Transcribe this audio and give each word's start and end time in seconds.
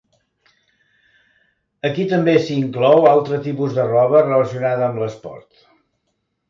Aquí 1.89 2.07
també 2.15 2.35
s"hi 2.39 2.57
inclou 2.63 3.07
altre 3.13 3.41
tipus 3.47 3.77
de 3.79 3.87
roba 3.95 4.27
relacionada 4.27 4.89
amb 4.93 5.03
l"esport. 5.03 5.67